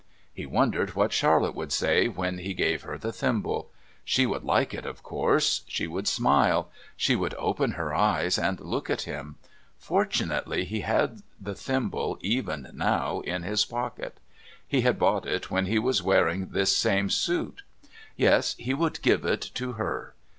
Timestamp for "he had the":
10.65-11.53